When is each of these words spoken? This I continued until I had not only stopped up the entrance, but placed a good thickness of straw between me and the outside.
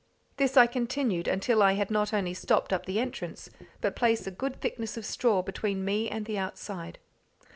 This 0.37 0.57
I 0.57 0.65
continued 0.65 1.27
until 1.27 1.61
I 1.61 1.73
had 1.73 1.91
not 1.91 2.11
only 2.11 2.33
stopped 2.33 2.73
up 2.73 2.87
the 2.87 2.99
entrance, 2.99 3.51
but 3.81 3.95
placed 3.95 4.25
a 4.25 4.31
good 4.31 4.59
thickness 4.59 4.97
of 4.97 5.05
straw 5.05 5.43
between 5.43 5.85
me 5.85 6.09
and 6.09 6.25
the 6.25 6.39
outside. 6.39 6.97